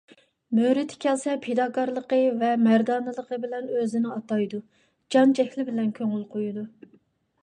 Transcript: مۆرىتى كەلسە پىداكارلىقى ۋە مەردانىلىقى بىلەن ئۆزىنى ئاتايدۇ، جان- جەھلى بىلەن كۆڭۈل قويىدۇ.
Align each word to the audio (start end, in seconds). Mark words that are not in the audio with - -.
مۆرىتى 0.59 0.95
كەلسە 1.03 1.33
پىداكارلىقى 1.41 2.17
ۋە 2.39 2.49
مەردانىلىقى 2.67 3.37
بىلەن 3.43 3.67
ئۆزىنى 3.81 4.13
ئاتايدۇ، 4.15 4.63
جان- 5.17 5.35
جەھلى 5.41 5.67
بىلەن 5.69 5.93
كۆڭۈل 6.01 6.25
قويىدۇ. 6.33 6.65